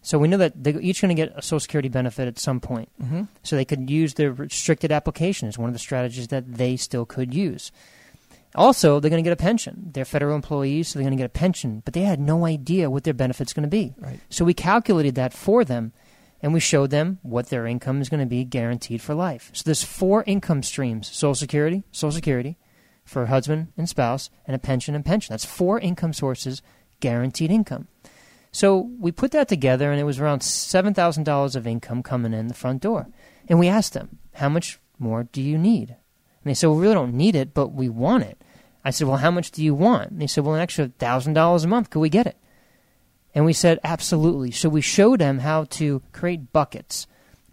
[0.05, 2.61] So we know that they're each going to get a Social Security benefit at some
[2.61, 2.89] point.
[3.01, 3.23] Mm-hmm.
[3.45, 7.07] So they could use their restricted application as one of the strategies that they still
[7.07, 7.71] could use.
[8.55, 9.91] Also, they're going to get a pension.
[9.93, 12.91] They're federal employees, so they're going to get a pension, but they had no idea
[12.91, 13.95] what their benefit's going to be.
[13.99, 14.21] Right.
[14.29, 15.93] So we calculated that for them,
[16.43, 19.51] and we showed them what their income is going to be guaranteed for life.
[19.55, 22.59] So there's four income streams: Social Security, Social Security,
[23.05, 25.33] for husband and spouse, and a pension and pension.
[25.33, 26.61] That's four income sources,
[27.01, 27.89] guaranteed income.
[28.51, 32.35] So we put that together, and it was around seven thousand dollars of income coming
[32.35, 33.09] in the front door.
[33.49, 35.97] And we asked them, "How much more do you need?"
[36.45, 38.39] And they said, "Well, we really don't need it, but we want it."
[38.85, 41.35] I said, "Well, how much do you want?" And they said, "Well, an extra thousand
[41.35, 41.91] dollars a month.
[41.91, 42.37] Could we get it?"
[43.35, 47.07] And we said, "Absolutely." So we showed them how to create buckets,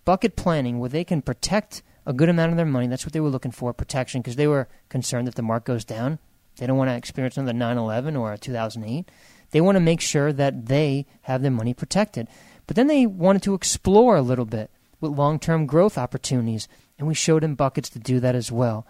[0.05, 2.87] bucket planning, where they can protect a good amount of their money.
[2.87, 5.85] That's what they were looking for, protection, because they were concerned that the market goes
[5.85, 6.17] down,
[6.57, 9.09] they don't want to experience another 9/11 or a 2008.
[9.51, 12.27] They want to make sure that they have their money protected.
[12.67, 14.69] But then they wanted to explore a little bit
[15.01, 18.85] with long term growth opportunities, and we showed them buckets to do that as well.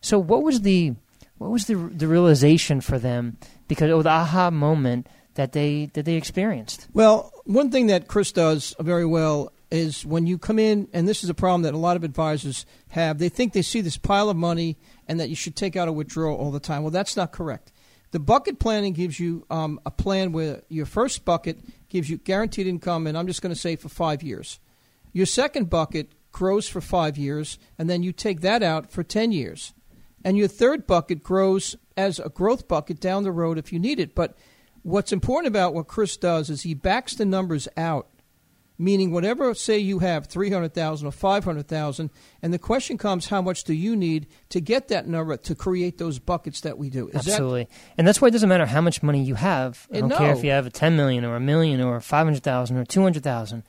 [0.00, 0.94] So, what was the
[1.38, 6.04] what was the the realization for them because of the aha moment that they that
[6.04, 6.88] they experienced?
[6.92, 11.22] Well, one thing that Chris does very well is when you come in, and this
[11.22, 14.28] is a problem that a lot of advisors have, they think they see this pile
[14.28, 16.82] of money and that you should take out a withdrawal all the time.
[16.82, 17.72] Well, that's not correct.
[18.10, 22.66] The bucket planning gives you um, a plan where your first bucket gives you guaranteed
[22.66, 24.58] income, and I'm just going to say for five years.
[25.12, 29.32] Your second bucket grows for five years, and then you take that out for 10
[29.32, 29.72] years.
[30.24, 33.98] And your third bucket grows as a growth bucket down the road if you need
[33.98, 34.14] it.
[34.14, 34.36] But
[34.82, 38.08] what's important about what Chris does is he backs the numbers out
[38.80, 43.74] meaning whatever say you have 300,000 or 500,000 and the question comes how much do
[43.74, 47.68] you need to get that number to create those buckets that we do Is absolutely
[47.98, 50.16] and that's why it doesn't matter how much money you have i don't no.
[50.16, 53.62] care if you have a 10 million or a million or 500,000 or 200,000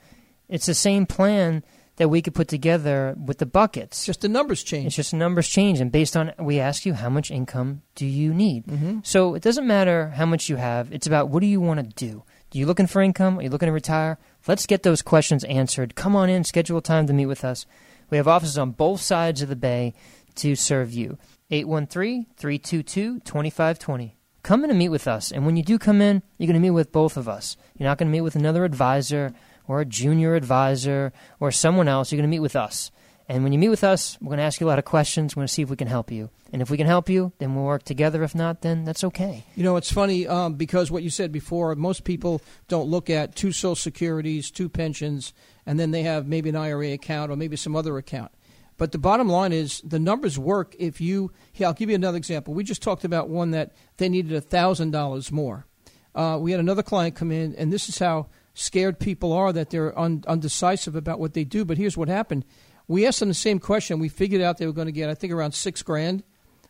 [0.52, 1.62] it's the same plan
[1.96, 5.16] that we could put together with the buckets just the numbers change it's just the
[5.16, 8.98] numbers change and based on we ask you how much income do you need mm-hmm.
[9.02, 12.06] so it doesn't matter how much you have it's about what do you want to
[12.06, 12.22] do
[12.54, 13.38] are you looking for income?
[13.38, 14.18] Are you looking to retire?
[14.46, 15.94] Let's get those questions answered.
[15.94, 17.64] Come on in, schedule time to meet with us.
[18.10, 19.94] We have offices on both sides of the bay
[20.34, 21.16] to serve you.
[21.50, 24.16] 813 322 2520.
[24.42, 25.32] Come in and meet with us.
[25.32, 27.56] And when you do come in, you're going to meet with both of us.
[27.78, 29.32] You're not going to meet with another advisor
[29.72, 32.12] or a junior advisor or someone else.
[32.12, 32.90] You're going to meet with us.
[33.28, 35.34] And when you meet with us, we're going to ask you a lot of questions.
[35.34, 36.28] We're going to see if we can help you.
[36.52, 38.22] And if we can help you, then we'll work together.
[38.22, 39.44] If not, then that's okay.
[39.54, 43.34] You know, it's funny um, because what you said before, most people don't look at
[43.34, 45.32] two Social Securities, two pensions,
[45.64, 48.32] and then they have maybe an IRA account or maybe some other account.
[48.76, 51.32] But the bottom line is the numbers work if you.
[51.52, 52.52] Here, I'll give you another example.
[52.52, 55.66] We just talked about one that they needed $1,000 more.
[56.14, 59.70] Uh, we had another client come in, and this is how scared people are that
[59.70, 61.64] they're un- undecisive about what they do.
[61.64, 62.44] But here's what happened
[62.88, 63.98] we asked them the same question.
[63.98, 66.22] We figured out they were going to get, I think, around six grand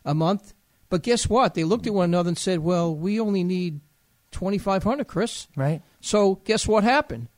[0.05, 0.53] a month.
[0.89, 1.53] But guess what?
[1.53, 3.81] They looked at one another and said, "Well, we only need
[4.31, 5.81] twenty five hundred, Chris." Right.
[6.01, 7.29] So guess what happened?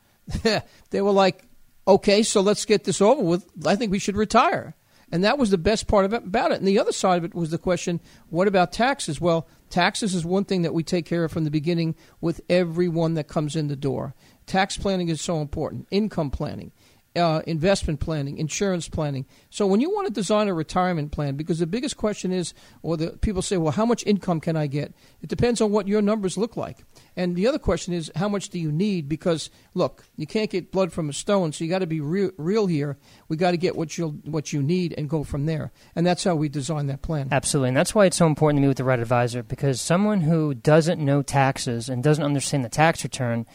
[0.90, 1.48] they were like,
[1.88, 3.48] "Okay, so let's get this over with.
[3.66, 4.76] I think we should retire."
[5.12, 6.60] And that was the best part of it, about it.
[6.60, 9.22] And the other side of it was the question, what about taxes?
[9.22, 13.14] Well, taxes is one thing that we take care of from the beginning with everyone
[13.14, 14.16] that comes in the door.
[14.46, 15.88] Tax planning is so important.
[15.92, 16.72] Income planning
[17.16, 19.26] uh, investment planning, insurance planning.
[19.50, 22.98] So when you want to design a retirement plan, because the biggest question is, or
[22.98, 24.94] the people say, well, how much income can I get?
[25.22, 26.84] It depends on what your numbers look like.
[27.16, 29.08] And the other question is, how much do you need?
[29.08, 32.32] Because look, you can't get blood from a stone, so you got to be real,
[32.38, 32.98] real here.
[33.30, 35.72] We got to get what you what you need and go from there.
[35.96, 37.30] And that's how we design that plan.
[37.32, 39.44] Absolutely, and that's why it's so important to meet with the right advisor.
[39.44, 43.46] Because someone who doesn't know taxes and doesn't understand the tax return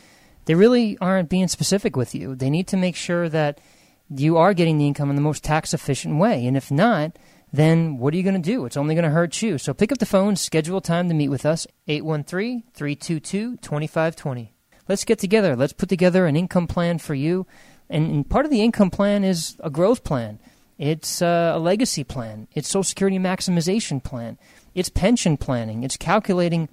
[0.45, 2.35] they really aren't being specific with you.
[2.35, 3.61] They need to make sure that
[4.09, 6.47] you are getting the income in the most tax efficient way.
[6.47, 7.17] And if not,
[7.53, 8.65] then what are you going to do?
[8.65, 9.59] It's only going to hurt you.
[9.59, 14.53] So pick up the phone, schedule time to meet with us, 813 322 2520.
[14.89, 15.55] Let's get together.
[15.55, 17.47] Let's put together an income plan for you.
[17.89, 20.39] And, and part of the income plan is a growth plan,
[20.79, 24.39] it's uh, a legacy plan, it's Social Security maximization plan,
[24.75, 26.69] it's pension planning, it's calculating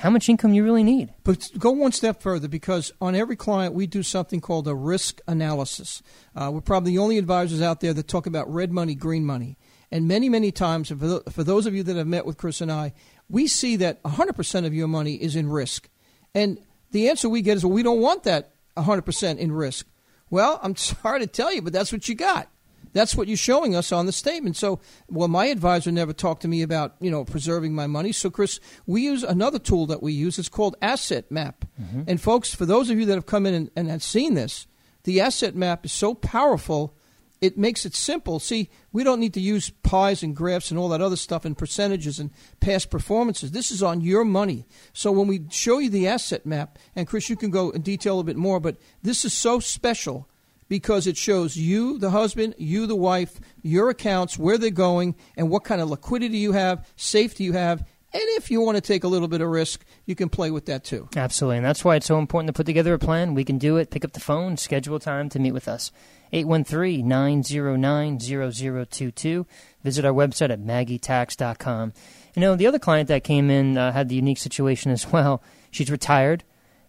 [0.00, 1.12] how much income you really need.
[1.24, 5.20] But go one step further because on every client we do something called a risk
[5.28, 6.02] analysis.
[6.34, 9.58] Uh, we're probably the only advisors out there that talk about red money, green money.
[9.90, 12.72] And many, many times, for, for those of you that have met with Chris and
[12.72, 12.94] I,
[13.28, 15.90] we see that 100% of your money is in risk.
[16.34, 16.58] And
[16.92, 19.86] the answer we get is, well, we don't want that 100% in risk.
[20.30, 22.48] Well, I'm sorry to tell you, but that's what you got.
[22.92, 24.56] That's what you're showing us on the statement.
[24.56, 28.12] So, well, my advisor never talked to me about you know preserving my money.
[28.12, 30.38] So, Chris, we use another tool that we use.
[30.38, 31.64] It's called Asset Map.
[31.80, 32.02] Mm-hmm.
[32.06, 34.66] And folks, for those of you that have come in and, and have seen this,
[35.04, 36.96] the Asset Map is so powerful.
[37.40, 38.38] It makes it simple.
[38.38, 41.56] See, we don't need to use pies and graphs and all that other stuff and
[41.56, 43.52] percentages and past performances.
[43.52, 44.66] This is on your money.
[44.92, 48.20] So when we show you the asset map, and Chris, you can go in detail
[48.20, 50.28] a bit more, but this is so special
[50.70, 55.50] because it shows you, the husband, you, the wife, your accounts, where they're going, and
[55.50, 57.80] what kind of liquidity you have, safety you have.
[58.12, 60.66] And if you want to take a little bit of risk, you can play with
[60.66, 61.08] that too.
[61.16, 61.58] Absolutely.
[61.58, 63.34] And that's why it's so important to put together a plan.
[63.34, 63.90] We can do it.
[63.90, 65.90] Pick up the phone, schedule time to meet with us.
[66.32, 69.46] 813 909 0022.
[69.82, 71.92] Visit our website at maggitax.com.
[72.34, 75.42] You know, the other client that came in uh, had the unique situation as well.
[75.72, 76.44] She's retired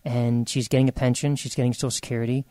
[0.06, 2.46] and she's getting a pension, she's getting Social Security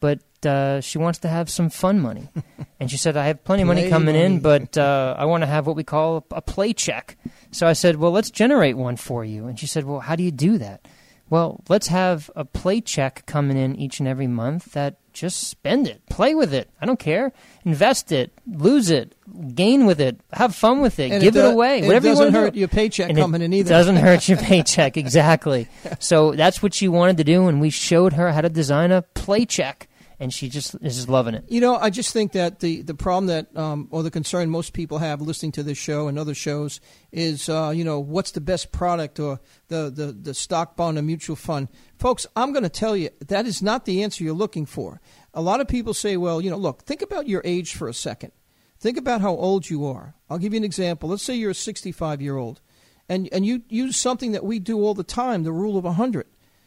[0.00, 2.28] but uh, she wants to have some fun money.
[2.80, 4.24] and she said, I have plenty of money coming money.
[4.24, 7.16] in, but uh, I want to have what we call a play check.
[7.52, 9.46] So I said, Well, let's generate one for you.
[9.46, 10.86] And she said, Well, how do you do that?
[11.28, 15.88] Well, let's have a play check coming in each and every month that just spend
[15.88, 16.70] it, play with it.
[16.80, 17.32] I don't care.
[17.64, 19.16] Invest it, lose it,
[19.56, 21.80] gain with it, have fun with it, And give it, do- away.
[21.80, 22.60] It Whatever doesn't want hurt do.
[22.60, 23.70] your paycheck And coming it in either.
[23.70, 25.66] Doesn't hurt your paycheck, exactly.
[25.98, 29.02] so that's what she wanted to do, and we showed her how to design a
[29.02, 31.44] play check, and she just is just loving it.
[31.48, 34.72] You know, I just think that the, the problem that, um, or the concern most
[34.72, 36.80] people have listening to this show and other shows
[37.12, 41.02] is, uh, you know, what's the best product or the, the, the stock bond or
[41.02, 41.68] mutual fund.
[41.98, 45.00] Folks, I'm going to tell you that is not the answer you're looking for.
[45.34, 47.94] A lot of people say, well, you know, look, think about your age for a
[47.94, 48.32] second.
[48.78, 50.14] Think about how old you are.
[50.28, 51.10] I'll give you an example.
[51.10, 52.60] Let's say you're a 65 year old
[53.08, 56.26] and, and you use something that we do all the time, the rule of 100.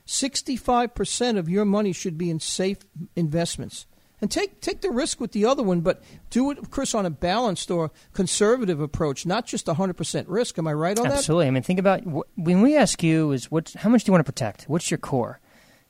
[0.09, 2.79] 65% of your money should be in safe
[3.15, 3.85] investments.
[4.21, 7.09] And take, take the risk with the other one, but do it, Chris, on a
[7.11, 10.57] balanced or conservative approach, not just 100% risk.
[10.57, 11.19] Am I right on that?
[11.19, 11.47] Absolutely.
[11.47, 12.01] I mean, think about
[12.35, 14.63] when we ask you is what, how much do you want to protect?
[14.63, 15.39] What's your core?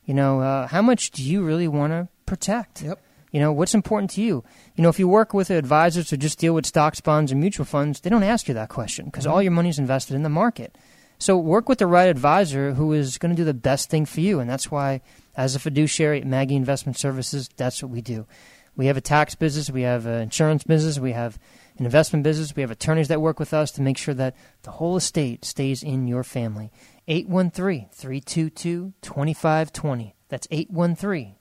[0.04, 2.82] You know, uh, how much do you really want to protect?
[2.82, 3.00] Yep.
[3.32, 4.44] You know, what's important to you?
[4.76, 7.64] You know, if you work with advisors who just deal with stocks, bonds, and mutual
[7.64, 10.76] funds, they don't ask you that question because all your money's invested in the market.
[11.20, 14.20] So work with the right advisor who is going to do the best thing for
[14.20, 14.40] you.
[14.40, 15.02] And that's why,
[15.36, 18.26] as a fiduciary at Maggi Investment Services, that's what we do.
[18.74, 21.38] We have a tax business, we have an insurance business, we have
[21.78, 24.70] an investment business, we have attorneys that work with us to make sure that the
[24.70, 26.72] whole estate stays in your family.
[27.06, 30.14] 813 322 2520.
[30.30, 31.34] That's 813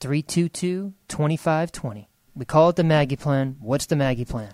[0.00, 2.08] 322 2520.
[2.34, 3.56] We call it the Maggi Plan.
[3.60, 4.52] What's the Maggi Plan?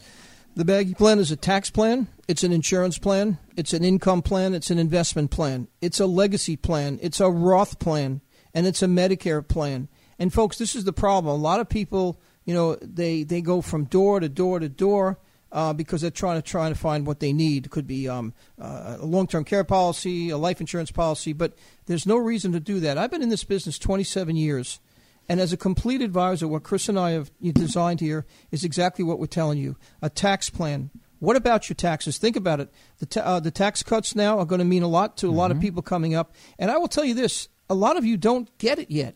[0.55, 4.53] The Maggi plan is a tax plan, it's an insurance plan, it's an income plan,
[4.53, 8.21] it's an investment plan, it's a legacy plan, it's a Roth plan,
[8.53, 9.89] and it's a Medicare plan.
[10.19, 11.35] And folks, this is the problem.
[11.35, 15.19] A lot of people, you know, they, they go from door to door to door
[15.53, 17.65] uh, because they're trying to trying to find what they need.
[17.65, 21.57] It could be um, uh, a long term care policy, a life insurance policy, but
[21.87, 22.99] there's no reason to do that.
[22.99, 24.81] I've been in this business 27 years.
[25.29, 29.19] And as a complete advisor, what Chris and I have designed here is exactly what
[29.19, 30.91] we're telling you a tax plan.
[31.21, 32.19] What about your taxes?
[32.19, 32.69] Think about it.
[32.99, 35.31] The, ta- uh, the tax cuts now are going to mean a lot to a
[35.31, 36.35] lot of people coming up.
[36.59, 39.15] And I will tell you this a lot of you don't get it yet.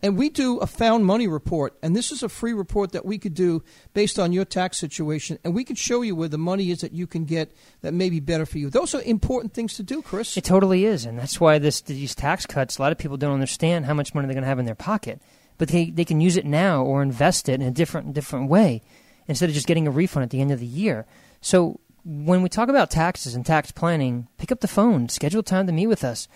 [0.00, 3.18] And we do a found money report, and this is a free report that we
[3.18, 6.70] could do based on your tax situation, and we can show you where the money
[6.70, 8.70] is that you can get that may be better for you.
[8.70, 10.36] Those are important things to do, Chris.
[10.36, 12.78] It totally is, and that's why this these tax cuts.
[12.78, 14.76] A lot of people don't understand how much money they're going to have in their
[14.76, 15.20] pocket,
[15.58, 18.82] but they they can use it now or invest it in a different different way
[19.26, 21.04] instead of just getting a refund at the end of the year.
[21.40, 25.66] So when we talk about taxes and tax planning, pick up the phone, schedule time
[25.66, 26.26] to meet with us.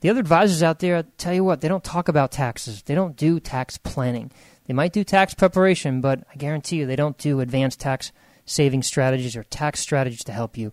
[0.00, 2.82] The other advisors out there, I tell you what, they don't talk about taxes.
[2.82, 4.30] They don't do tax planning.
[4.66, 8.12] They might do tax preparation, but I guarantee you they don't do advanced tax
[8.44, 10.72] saving strategies or tax strategies to help you.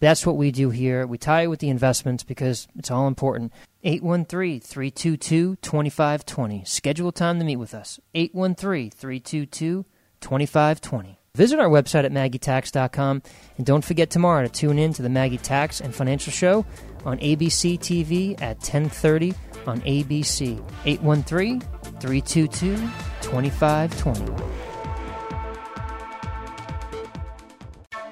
[0.00, 1.06] That's what we do here.
[1.06, 3.52] We tie it with the investments because it's all important.
[3.84, 6.64] 813 322 2520.
[6.64, 8.00] Schedule time to meet with us.
[8.14, 9.84] 813 322
[10.20, 11.18] 2520.
[11.34, 13.22] Visit our website at MaggiTax.com
[13.56, 16.66] and don't forget tomorrow to tune in to the Maggi Tax and Financial Show
[17.04, 19.34] on ABC TV at 1030
[19.66, 20.62] on ABC.
[20.84, 21.60] 813
[22.00, 22.76] 322
[23.22, 24.69] 2520.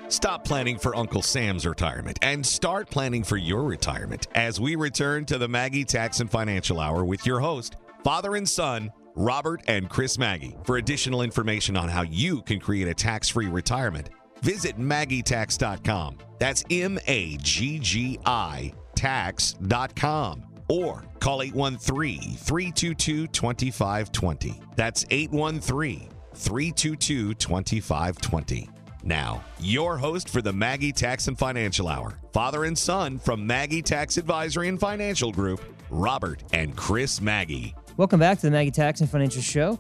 [0.09, 5.27] Stop planning for Uncle Sam's retirement and start planning for your retirement as we return
[5.27, 9.91] to the Maggi Tax and Financial Hour with your host, father and son, Robert and
[9.91, 10.65] Chris Maggi.
[10.65, 14.09] For additional information on how you can create a tax free retirement,
[14.41, 16.17] visit MaggiTax.com.
[16.39, 24.61] That's M A G G I tax.com or call 813 322 2520.
[24.75, 28.71] That's 813 322 2520.
[29.05, 33.83] Now, your host for the Maggi Tax and Financial Hour, father and son from Maggi
[33.83, 37.75] Tax Advisory and Financial Group, Robert and Chris Maggi.
[37.97, 39.79] Welcome back to the Maggi Tax and Financial Show.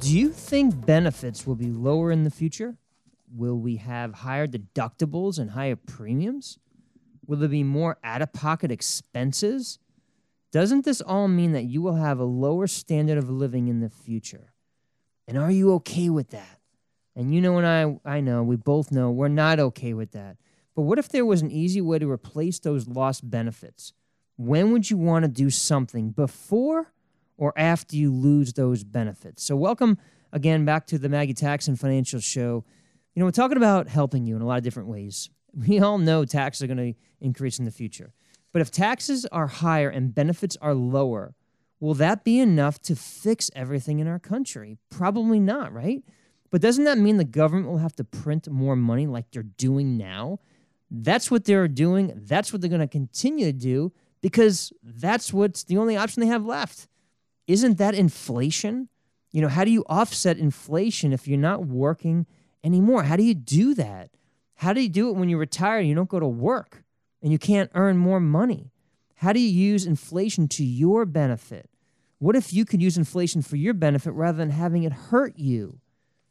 [0.00, 2.76] Do you think benefits will be lower in the future?
[3.32, 6.58] Will we have higher deductibles and higher premiums?
[7.26, 9.78] Will there be more out of pocket expenses?
[10.50, 13.90] Doesn't this all mean that you will have a lower standard of living in the
[13.90, 14.52] future?
[15.26, 16.57] And are you okay with that?
[17.18, 20.36] And you know, and I, I know, we both know we're not okay with that.
[20.76, 23.92] But what if there was an easy way to replace those lost benefits?
[24.36, 26.92] When would you want to do something before
[27.36, 29.42] or after you lose those benefits?
[29.42, 29.98] So, welcome
[30.32, 32.64] again back to the Maggi Tax and Financial Show.
[33.16, 35.28] You know, we're talking about helping you in a lot of different ways.
[35.66, 38.12] We all know taxes are going to increase in the future.
[38.52, 41.34] But if taxes are higher and benefits are lower,
[41.80, 44.76] will that be enough to fix everything in our country?
[44.88, 46.04] Probably not, right?
[46.50, 49.96] But doesn't that mean the government will have to print more money like they're doing
[49.96, 50.40] now?
[50.90, 52.12] That's what they're doing.
[52.14, 53.92] That's what they're going to continue to do
[54.22, 56.88] because that's what's the only option they have left.
[57.46, 58.88] Isn't that inflation?
[59.30, 62.26] You know, how do you offset inflation if you're not working
[62.64, 63.02] anymore?
[63.02, 64.10] How do you do that?
[64.54, 66.82] How do you do it when you retire and you don't go to work
[67.22, 68.72] and you can't earn more money?
[69.16, 71.68] How do you use inflation to your benefit?
[72.18, 75.80] What if you could use inflation for your benefit rather than having it hurt you?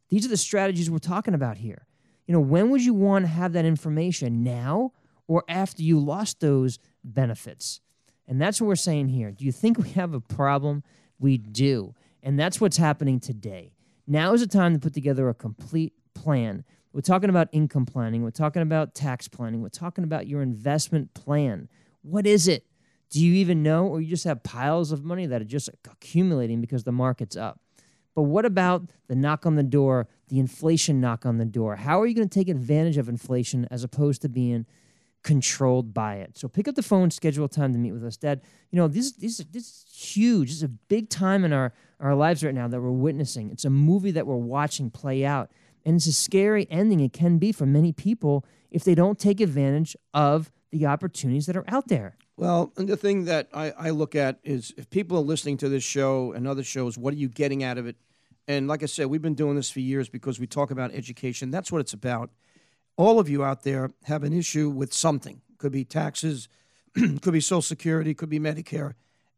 [0.09, 1.85] These are the strategies we're talking about here.
[2.25, 4.43] You know, when would you want to have that information?
[4.43, 4.93] Now
[5.27, 7.81] or after you lost those benefits?
[8.27, 9.31] And that's what we're saying here.
[9.31, 10.83] Do you think we have a problem?
[11.19, 11.95] We do.
[12.23, 13.73] And that's what's happening today.
[14.05, 16.63] Now is the time to put together a complete plan.
[16.93, 21.13] We're talking about income planning, we're talking about tax planning, we're talking about your investment
[21.13, 21.69] plan.
[22.01, 22.65] What is it?
[23.09, 26.59] Do you even know, or you just have piles of money that are just accumulating
[26.59, 27.59] because the market's up?
[28.17, 31.75] But what about the knock on the door, the inflation knock on the door?
[31.75, 34.65] How are you going to take advantage of inflation as opposed to being
[35.21, 36.35] controlled by it?
[36.35, 38.17] So pick up the phone, schedule time to meet with us.
[38.17, 38.41] Dad,
[38.71, 40.47] you know, this, this, this is huge.
[40.47, 43.51] This is a big time in our, our lives right now that we're witnessing.
[43.51, 45.51] It's a movie that we're watching play out.
[45.85, 49.39] And it's a scary ending it can be for many people if they don't take
[49.39, 52.17] advantage of the opportunities that are out there.
[52.35, 55.69] Well, and the thing that I, I look at is if people are listening to
[55.69, 57.95] this show and other shows, what are you getting out of it?
[58.47, 61.51] And like I said, we've been doing this for years because we talk about education.
[61.51, 62.29] That's what it's about.
[62.95, 65.41] All of you out there have an issue with something.
[65.57, 66.47] Could be taxes,
[66.93, 68.93] could be Social Security, could be Medicare,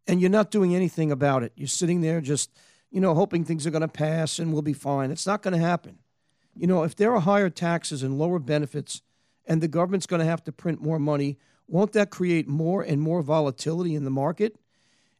[0.07, 1.53] and you're not doing anything about it.
[1.55, 2.51] You're sitting there just,
[2.91, 5.12] you know, hoping things are going to pass and we'll be fine.
[5.12, 5.99] It's not going to happen.
[6.55, 9.01] You know, if there are higher taxes and lower benefits,
[9.49, 11.38] and the government's going to have to print more money,
[11.68, 14.55] won't that create more and more volatility in the market?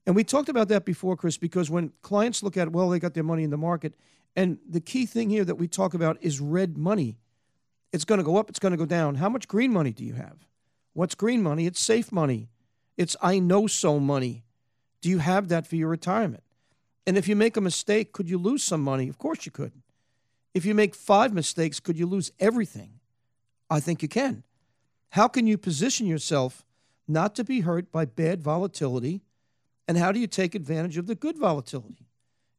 [0.10, 3.14] And we talked about that before, Chris, because when clients look at, well, they got
[3.14, 3.93] their money in the market,
[4.36, 7.20] and the key thing here that we talk about is red money.
[7.93, 9.14] It's going to go up, it's going to go down.
[9.14, 10.47] How much green money do you have?
[10.93, 11.68] What's green money?
[11.68, 12.49] It's safe money.
[12.97, 14.45] It's I know so money.
[15.01, 16.41] Do you have that for your retirement?
[17.05, 19.10] And if you make a mistake, could you lose some money?
[19.10, 19.74] Of course you could.
[20.55, 22.93] If you make five mistakes, could you lose everything?
[23.70, 24.41] I think you can.
[25.10, 26.66] How can you position yourself
[27.07, 29.22] not to be hurt by bad volatility?
[29.90, 32.06] And how do you take advantage of the good volatility?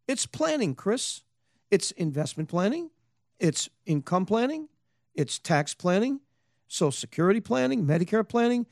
[0.09, 1.23] It's planning, Chris.
[1.71, 2.91] It's investment planning,
[3.39, 4.69] it's income planning,
[5.15, 6.19] it's tax planning,
[6.67, 8.67] Social Security planning, Medicare planning,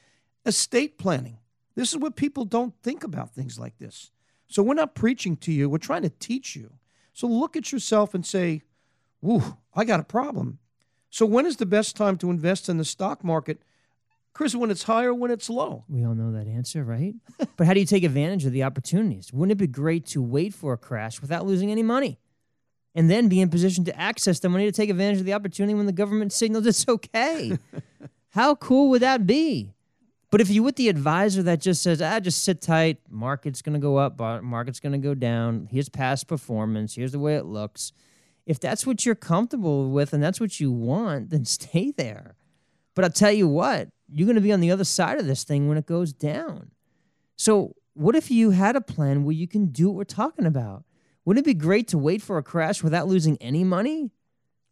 [0.45, 1.39] estate planning.
[1.77, 4.11] This is what people don't think about things like this.
[4.49, 6.73] So we're not preaching to you, we're trying to teach you.
[7.13, 8.63] So look at yourself and say,
[9.21, 10.59] Woo, I got a problem.
[11.11, 13.63] So when is the best time to invest in the stock market?
[14.33, 15.85] Chris, when it's high or when it's low?
[15.89, 17.15] We all know that answer, right?
[17.57, 19.33] but how do you take advantage of the opportunities?
[19.33, 22.19] Wouldn't it be great to wait for a crash without losing any money?
[22.95, 25.75] And then be in position to access the money to take advantage of the opportunity
[25.75, 27.59] when the government signals it's okay.
[28.31, 29.75] how cool would that be?
[30.31, 33.79] But if you with the advisor that just says, ah, just sit tight, market's gonna
[33.79, 37.93] go up, market's gonna go down, here's past performance, here's the way it looks
[38.49, 42.35] if that's what you're comfortable with and that's what you want, then stay there.
[42.95, 45.45] But I'll tell you what, you're going to be on the other side of this
[45.45, 46.71] thing when it goes down.
[47.37, 50.85] So, what if you had a plan where you can do what we're talking about?
[51.25, 54.13] Wouldn't it be great to wait for a crash without losing any money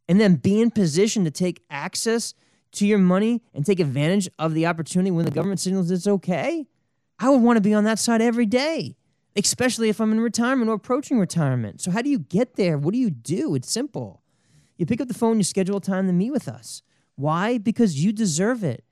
[0.08, 2.34] and then be in position to take access
[2.72, 6.66] to your money and take advantage of the opportunity when the government signals it's okay?
[7.18, 8.96] I would want to be on that side every day
[9.36, 11.80] especially if I'm in retirement or approaching retirement.
[11.80, 12.78] So, how do you get there?
[12.78, 13.54] What do you do?
[13.54, 14.22] It's simple.
[14.76, 16.82] You pick up the phone, you schedule a time to meet with us.
[17.14, 17.58] Why?
[17.58, 18.84] Because you deserve it.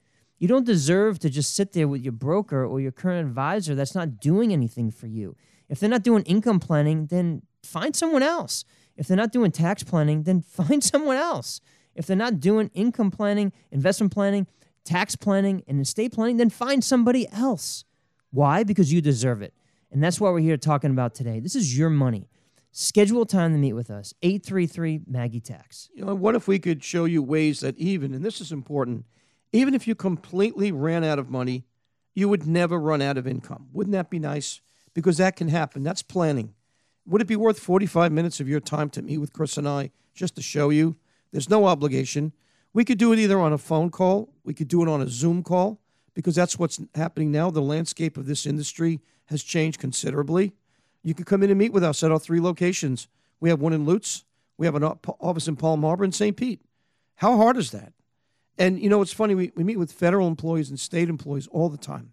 [0.45, 3.95] You don't deserve to just sit there with your broker or your current advisor that's
[3.95, 5.37] not doing anything for you.
[5.71, 8.67] If they're not doing income planning, then find someone else.
[8.95, 11.63] If they're not doing tax planning, then find someone else.
[11.95, 14.47] If they're not doing income planning, investment planning,
[14.85, 17.87] tax planning, and estate planning, then find somebody else.
[18.31, 18.65] Why?
[18.65, 19.55] Because you deserve it.
[19.91, 21.41] And that's what we're here talking about today.
[21.41, 22.29] This is your money.
[22.71, 24.13] Schedule time to meet with us.
[24.21, 25.89] 833 Maggi Tax.
[25.95, 29.07] You know, what if we could show you ways that even, and this is important,
[29.55, 31.65] even if you completely ran out of money,
[32.13, 33.69] you would never run out of income.
[33.73, 34.61] Wouldn't that be nice?
[34.95, 35.85] Because that can happen.
[35.85, 36.55] That's planning.
[37.07, 39.93] Would it be worth 45 minutes of your time to meet with Chris and I
[40.13, 40.97] just to show you?
[41.31, 42.33] There's no obligation.
[42.73, 45.09] We could do it either on a phone call, we could do it on a
[45.09, 45.81] Zoom call,
[46.15, 47.51] because that's what's happening now.
[47.51, 50.53] The landscape of this industry has changed considerably.
[51.05, 53.07] You can come in and meet with us at our three locations.
[53.39, 54.25] We have one in Lutz,
[54.59, 56.37] we have an office in Palm Harbor and St.
[56.37, 56.61] Pete.
[57.17, 57.93] How hard is that?
[58.59, 61.69] And you know, it's funny, we, we meet with federal employees and state employees all
[61.69, 62.13] the time.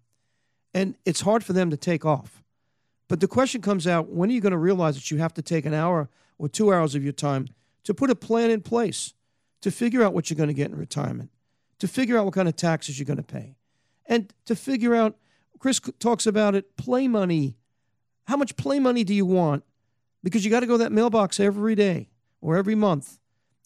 [0.74, 2.42] And it's hard for them to take off.
[3.08, 5.42] But the question comes out when are you going to realize that you have to
[5.42, 7.48] take an hour or two hours of your time
[7.84, 9.14] to put a plan in place
[9.62, 11.30] to figure out what you're going to get in retirement,
[11.80, 13.56] to figure out what kind of taxes you're going to pay,
[14.06, 15.18] and to figure out
[15.60, 17.58] Chris talks about it play money.
[18.28, 19.64] How much play money do you want?
[20.24, 23.20] Because you got to go to that mailbox every day or every month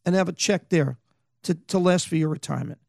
[0.05, 0.97] and have a check there
[1.45, 2.79] to, to last for your retirement.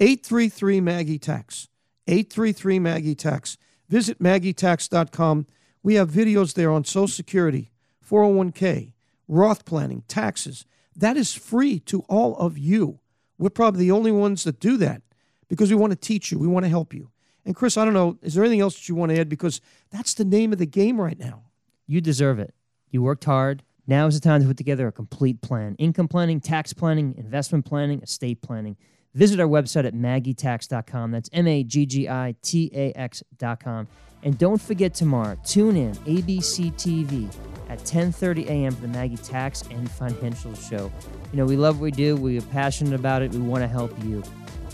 [0.00, 1.68] 833 Maggi Tax.
[2.06, 3.56] 833 Maggi Tax.
[3.88, 5.46] Visit MaggiTax.com.
[5.82, 7.70] We have videos there on Social Security,
[8.08, 8.92] 401k,
[9.28, 10.64] Roth planning, taxes.
[10.96, 13.00] That is free to all of you.
[13.38, 15.02] We're probably the only ones that do that
[15.48, 17.10] because we want to teach you, we want to help you.
[17.44, 19.28] And Chris, I don't know, is there anything else that you want to add?
[19.28, 21.42] Because that's the name of the game right now.
[21.86, 22.54] You deserve it.
[22.90, 23.62] You worked hard.
[23.86, 27.64] Now is the time to put together a complete plan income planning, tax planning, investment
[27.66, 28.76] planning, estate planning.
[29.14, 31.10] Visit our website at maggitax.com.
[31.10, 33.86] That's M A G G I T A X.com.
[34.22, 37.32] And don't forget tomorrow, tune in ABC TV
[37.68, 38.74] at 10:30 a.m.
[38.74, 40.90] for the Maggi Tax and Financial Show.
[41.30, 42.16] You know, we love what we do.
[42.16, 43.32] We are passionate about it.
[43.32, 44.22] We want to help you.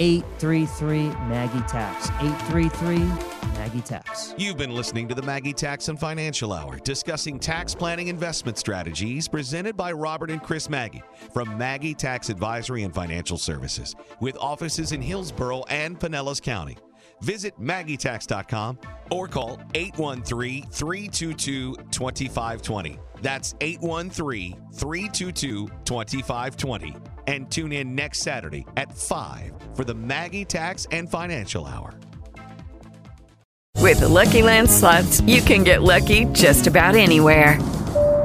[0.01, 2.09] 833 Maggi Tax.
[2.09, 2.97] 833
[3.61, 4.35] Maggi Tax.
[4.39, 9.29] You've been listening to the Maggi Tax and Financial Hour, discussing tax planning investment strategies
[9.29, 11.03] presented by Robert and Chris Maggi
[11.35, 16.79] from Maggi Tax Advisory and Financial Services, with offices in Hillsborough and Pinellas County.
[17.23, 18.79] Visit MaggiTax.com
[19.11, 22.99] or call 813 322 2520.
[23.21, 26.97] That's 813 322 2520.
[27.27, 31.95] And tune in next Saturday at 5 for the Maggi Tax and Financial Hour.
[33.77, 37.59] With the Lucky Land slots, you can get lucky just about anywhere.